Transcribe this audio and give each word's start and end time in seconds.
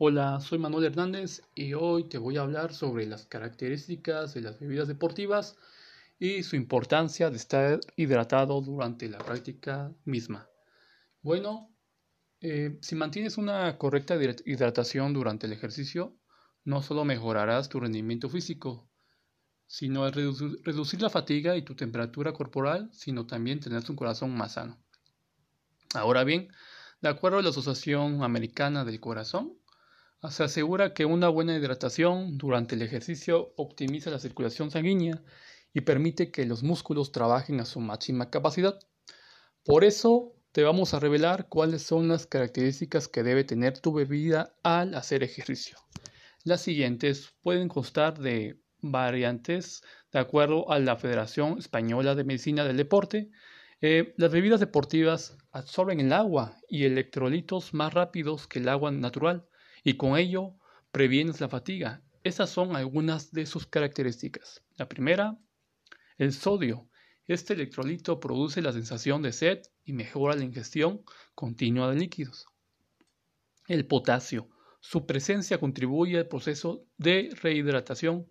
Hola, 0.00 0.38
soy 0.40 0.60
Manuel 0.60 0.84
Hernández 0.84 1.42
y 1.56 1.74
hoy 1.74 2.04
te 2.04 2.18
voy 2.18 2.36
a 2.36 2.42
hablar 2.42 2.72
sobre 2.72 3.04
las 3.04 3.26
características 3.26 4.32
de 4.32 4.42
las 4.42 4.60
bebidas 4.60 4.86
deportivas 4.86 5.56
y 6.20 6.44
su 6.44 6.54
importancia 6.54 7.30
de 7.30 7.36
estar 7.36 7.80
hidratado 7.96 8.60
durante 8.60 9.08
la 9.08 9.18
práctica 9.18 9.92
misma. 10.04 10.48
Bueno, 11.20 11.74
eh, 12.40 12.78
si 12.80 12.94
mantienes 12.94 13.38
una 13.38 13.76
correcta 13.76 14.16
hidratación 14.44 15.14
durante 15.14 15.48
el 15.48 15.52
ejercicio, 15.52 16.16
no 16.62 16.80
solo 16.80 17.04
mejorarás 17.04 17.68
tu 17.68 17.80
rendimiento 17.80 18.28
físico, 18.30 18.88
sino 19.66 20.04
al 20.04 20.12
reducir, 20.12 21.02
la 21.02 21.10
fatiga 21.10 21.56
y 21.56 21.62
tu 21.62 21.74
temperatura 21.74 22.32
corporal, 22.32 22.88
sino 22.92 23.26
también 23.26 23.58
tendrás 23.58 23.90
un 23.90 23.96
corazón 23.96 24.32
más 24.32 24.52
sano. 24.52 24.78
Ahora 25.92 26.22
bien, 26.22 26.52
de 27.00 27.08
acuerdo 27.08 27.38
a 27.38 27.42
la 27.42 27.50
Asociación 27.50 28.22
Americana 28.22 28.84
del 28.84 29.00
Corazón, 29.00 29.58
se 30.30 30.42
asegura 30.42 30.94
que 30.94 31.04
una 31.04 31.28
buena 31.28 31.56
hidratación 31.56 32.38
durante 32.38 32.74
el 32.74 32.82
ejercicio 32.82 33.52
optimiza 33.56 34.10
la 34.10 34.18
circulación 34.18 34.70
sanguínea 34.70 35.22
y 35.72 35.82
permite 35.82 36.32
que 36.32 36.44
los 36.44 36.62
músculos 36.62 37.12
trabajen 37.12 37.60
a 37.60 37.64
su 37.64 37.80
máxima 37.80 38.28
capacidad. 38.28 38.80
Por 39.64 39.84
eso 39.84 40.34
te 40.50 40.64
vamos 40.64 40.92
a 40.92 40.98
revelar 40.98 41.48
cuáles 41.48 41.82
son 41.82 42.08
las 42.08 42.26
características 42.26 43.06
que 43.06 43.22
debe 43.22 43.44
tener 43.44 43.78
tu 43.78 43.92
bebida 43.92 44.54
al 44.64 44.94
hacer 44.94 45.22
ejercicio. 45.22 45.78
Las 46.42 46.62
siguientes 46.62 47.32
pueden 47.42 47.68
constar 47.68 48.18
de 48.18 48.60
variantes 48.80 49.82
de 50.12 50.18
acuerdo 50.18 50.70
a 50.70 50.80
la 50.80 50.96
Federación 50.96 51.58
Española 51.58 52.16
de 52.16 52.24
Medicina 52.24 52.64
del 52.64 52.76
Deporte. 52.76 53.30
Eh, 53.80 54.14
las 54.16 54.32
bebidas 54.32 54.58
deportivas 54.58 55.36
absorben 55.52 56.00
el 56.00 56.12
agua 56.12 56.56
y 56.68 56.86
electrolitos 56.86 57.72
más 57.72 57.94
rápidos 57.94 58.48
que 58.48 58.58
el 58.58 58.68
agua 58.68 58.90
natural 58.90 59.46
y 59.88 59.96
con 59.96 60.18
ello 60.18 60.54
previenes 60.92 61.40
la 61.40 61.48
fatiga. 61.48 62.02
Esas 62.22 62.50
son 62.50 62.76
algunas 62.76 63.32
de 63.32 63.46
sus 63.46 63.66
características. 63.66 64.62
La 64.76 64.86
primera, 64.86 65.38
el 66.18 66.34
sodio. 66.34 66.90
Este 67.26 67.54
electrolito 67.54 68.20
produce 68.20 68.60
la 68.60 68.74
sensación 68.74 69.22
de 69.22 69.32
sed 69.32 69.62
y 69.84 69.94
mejora 69.94 70.36
la 70.36 70.44
ingestión 70.44 71.02
continua 71.34 71.90
de 71.90 72.00
líquidos. 72.00 72.46
El 73.66 73.86
potasio. 73.86 74.50
Su 74.80 75.06
presencia 75.06 75.58
contribuye 75.58 76.18
al 76.18 76.28
proceso 76.28 76.84
de 76.98 77.34
rehidratación. 77.40 78.28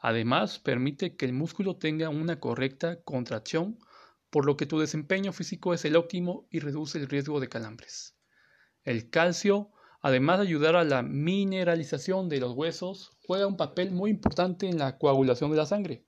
Además, 0.00 0.60
permite 0.60 1.16
que 1.16 1.26
el 1.26 1.32
músculo 1.32 1.76
tenga 1.76 2.08
una 2.08 2.38
correcta 2.38 3.02
contracción, 3.02 3.78
por 4.30 4.46
lo 4.46 4.56
que 4.56 4.66
tu 4.66 4.78
desempeño 4.78 5.32
físico 5.32 5.74
es 5.74 5.84
el 5.84 5.96
óptimo 5.96 6.46
y 6.50 6.60
reduce 6.60 6.98
el 6.98 7.08
riesgo 7.08 7.40
de 7.40 7.48
calambres. 7.48 8.16
El 8.84 9.10
calcio 9.10 9.72
además 10.00 10.38
de 10.38 10.46
ayudar 10.46 10.76
a 10.76 10.84
la 10.84 11.02
mineralización 11.02 12.28
de 12.28 12.40
los 12.40 12.54
huesos, 12.54 13.12
juega 13.26 13.46
un 13.46 13.56
papel 13.56 13.90
muy 13.90 14.10
importante 14.10 14.68
en 14.68 14.78
la 14.78 14.98
coagulación 14.98 15.50
de 15.50 15.56
la 15.56 15.66
sangre, 15.66 16.04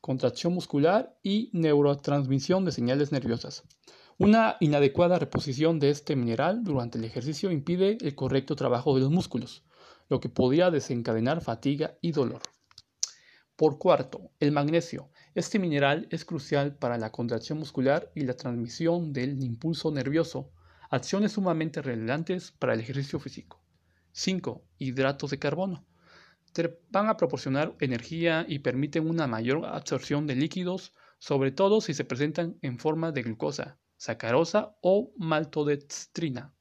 contracción 0.00 0.54
muscular 0.54 1.18
y 1.22 1.50
neurotransmisión 1.52 2.64
de 2.64 2.72
señales 2.72 3.12
nerviosas. 3.12 3.64
Una 4.18 4.56
inadecuada 4.60 5.18
reposición 5.18 5.78
de 5.78 5.90
este 5.90 6.16
mineral 6.16 6.64
durante 6.64 6.96
el 6.96 7.04
ejercicio 7.04 7.50
impide 7.50 7.98
el 8.00 8.14
correcto 8.14 8.56
trabajo 8.56 8.94
de 8.94 9.02
los 9.02 9.10
músculos, 9.10 9.64
lo 10.08 10.20
que 10.20 10.28
podría 10.28 10.70
desencadenar 10.70 11.42
fatiga 11.42 11.98
y 12.00 12.12
dolor. 12.12 12.40
Por 13.56 13.78
cuarto, 13.78 14.30
el 14.38 14.52
magnesio. 14.52 15.10
Este 15.34 15.58
mineral 15.58 16.08
es 16.10 16.24
crucial 16.24 16.76
para 16.76 16.98
la 16.98 17.10
contracción 17.10 17.58
muscular 17.58 18.10
y 18.14 18.22
la 18.22 18.36
transmisión 18.36 19.12
del 19.12 19.42
impulso 19.42 19.90
nervioso, 19.90 20.50
Acciones 20.90 21.32
sumamente 21.32 21.82
relevantes 21.82 22.52
para 22.52 22.74
el 22.74 22.80
ejercicio 22.80 23.18
físico. 23.18 23.62
5. 24.12 24.64
Hidratos 24.78 25.30
de 25.30 25.38
carbono. 25.38 25.86
Van 26.90 27.08
a 27.08 27.16
proporcionar 27.16 27.74
energía 27.80 28.46
y 28.48 28.60
permiten 28.60 29.08
una 29.08 29.26
mayor 29.26 29.66
absorción 29.66 30.26
de 30.26 30.36
líquidos, 30.36 30.94
sobre 31.18 31.50
todo 31.50 31.80
si 31.80 31.92
se 31.92 32.04
presentan 32.04 32.56
en 32.62 32.78
forma 32.78 33.12
de 33.12 33.22
glucosa, 33.22 33.78
sacarosa 33.96 34.76
o 34.80 35.12
maltodextrina. 35.18 36.54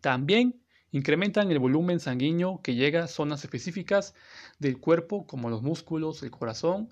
También 0.00 0.64
incrementan 0.90 1.50
el 1.50 1.58
volumen 1.58 2.00
sanguíneo 2.00 2.60
que 2.62 2.74
llega 2.74 3.04
a 3.04 3.08
zonas 3.08 3.44
específicas 3.44 4.14
del 4.58 4.80
cuerpo 4.80 5.26
como 5.26 5.50
los 5.50 5.62
músculos, 5.62 6.22
el 6.22 6.30
corazón 6.30 6.88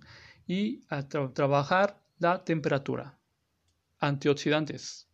y 0.46 0.82
a 0.88 1.08
trabajar 1.08 2.04
la 2.18 2.44
temperatura. 2.44 3.18
Antioxidantes. 3.98 5.05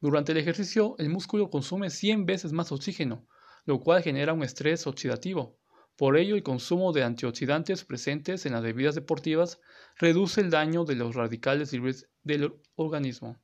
Durante 0.00 0.32
el 0.32 0.38
ejercicio, 0.38 0.94
el 0.98 1.10
músculo 1.10 1.50
consume 1.50 1.90
100 1.90 2.24
veces 2.24 2.52
más 2.52 2.72
oxígeno, 2.72 3.26
lo 3.66 3.80
cual 3.80 4.02
genera 4.02 4.32
un 4.32 4.42
estrés 4.42 4.86
oxidativo. 4.86 5.58
Por 5.96 6.16
ello, 6.16 6.36
el 6.36 6.42
consumo 6.42 6.92
de 6.92 7.02
antioxidantes 7.02 7.84
presentes 7.84 8.46
en 8.46 8.52
las 8.52 8.62
bebidas 8.62 8.94
deportivas 8.94 9.60
reduce 9.98 10.40
el 10.40 10.48
daño 10.48 10.84
de 10.84 10.94
los 10.94 11.14
radicales 11.14 11.74
libres 11.74 12.08
del 12.22 12.54
organismo. 12.76 13.36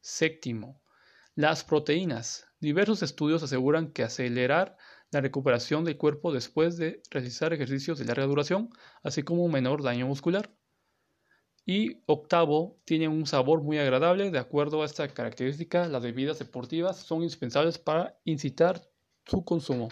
Séptimo, 0.00 0.80
las 1.34 1.64
proteínas. 1.64 2.46
Diversos 2.60 3.02
estudios 3.02 3.42
aseguran 3.42 3.92
que 3.92 4.04
acelerar 4.04 4.78
la 5.10 5.20
recuperación 5.20 5.84
del 5.84 5.98
cuerpo 5.98 6.32
después 6.32 6.78
de 6.78 7.02
realizar 7.10 7.52
ejercicios 7.52 7.98
de 7.98 8.06
larga 8.06 8.24
duración, 8.24 8.70
así 9.02 9.22
como 9.22 9.44
un 9.44 9.52
menor 9.52 9.82
daño 9.82 10.06
muscular. 10.06 10.50
Y 11.70 12.00
octavo, 12.06 12.80
tiene 12.86 13.08
un 13.08 13.26
sabor 13.26 13.62
muy 13.62 13.76
agradable. 13.76 14.30
De 14.30 14.38
acuerdo 14.38 14.80
a 14.80 14.86
esta 14.86 15.06
característica, 15.06 15.86
las 15.86 16.02
bebidas 16.02 16.38
deportivas 16.38 16.96
son 16.96 17.18
indispensables 17.18 17.76
para 17.76 18.18
incitar 18.24 18.80
su 19.26 19.44
consumo. 19.44 19.90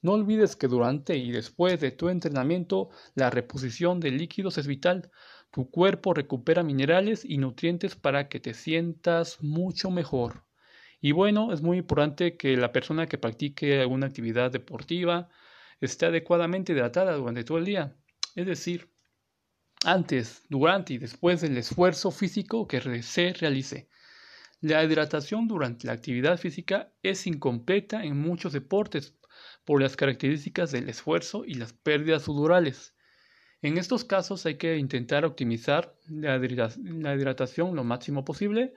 No 0.00 0.12
olvides 0.12 0.56
que 0.56 0.68
durante 0.68 1.18
y 1.18 1.30
después 1.30 1.80
de 1.80 1.90
tu 1.90 2.08
entrenamiento, 2.08 2.88
la 3.14 3.28
reposición 3.28 4.00
de 4.00 4.10
líquidos 4.10 4.56
es 4.56 4.66
vital. 4.66 5.10
Tu 5.50 5.70
cuerpo 5.70 6.14
recupera 6.14 6.62
minerales 6.62 7.26
y 7.26 7.36
nutrientes 7.36 7.94
para 7.94 8.30
que 8.30 8.40
te 8.40 8.54
sientas 8.54 9.36
mucho 9.42 9.90
mejor. 9.90 10.46
Y 11.02 11.12
bueno, 11.12 11.52
es 11.52 11.60
muy 11.60 11.76
importante 11.76 12.38
que 12.38 12.56
la 12.56 12.72
persona 12.72 13.06
que 13.06 13.18
practique 13.18 13.78
alguna 13.82 14.06
actividad 14.06 14.50
deportiva 14.50 15.28
esté 15.78 16.06
adecuadamente 16.06 16.72
hidratada 16.72 17.12
durante 17.16 17.44
todo 17.44 17.58
el 17.58 17.66
día. 17.66 17.94
Es 18.34 18.46
decir, 18.46 18.88
antes, 19.84 20.42
durante 20.48 20.94
y 20.94 20.98
después 20.98 21.40
del 21.40 21.56
esfuerzo 21.56 22.10
físico 22.10 22.66
que 22.66 23.02
se 23.02 23.32
realice. 23.32 23.88
La 24.60 24.82
hidratación 24.82 25.46
durante 25.46 25.86
la 25.86 25.92
actividad 25.92 26.36
física 26.36 26.92
es 27.02 27.26
incompleta 27.26 28.04
en 28.04 28.20
muchos 28.20 28.52
deportes 28.52 29.16
por 29.64 29.80
las 29.80 29.96
características 29.96 30.72
del 30.72 30.88
esfuerzo 30.88 31.44
y 31.44 31.54
las 31.54 31.72
pérdidas 31.72 32.22
sudorales. 32.22 32.94
En 33.62 33.78
estos 33.78 34.04
casos 34.04 34.46
hay 34.46 34.56
que 34.56 34.76
intentar 34.76 35.24
optimizar 35.24 35.96
la 36.08 36.36
hidratación 36.36 37.76
lo 37.76 37.84
máximo 37.84 38.24
posible 38.24 38.74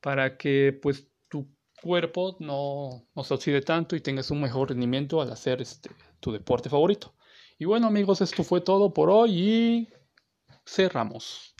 para 0.00 0.36
que 0.36 0.78
pues 0.82 1.08
tu 1.28 1.50
cuerpo 1.82 2.36
no, 2.40 3.06
no 3.14 3.24
se 3.24 3.34
oxide 3.34 3.62
tanto 3.62 3.96
y 3.96 4.00
tengas 4.00 4.30
un 4.30 4.40
mejor 4.40 4.70
rendimiento 4.70 5.20
al 5.20 5.32
hacer 5.32 5.62
este, 5.62 5.90
tu 6.20 6.32
deporte 6.32 6.68
favorito. 6.68 7.14
Y 7.58 7.64
bueno 7.64 7.86
amigos, 7.86 8.20
esto 8.20 8.44
fue 8.44 8.60
todo 8.60 8.92
por 8.92 9.08
hoy 9.08 9.88
cerramos 10.66 11.55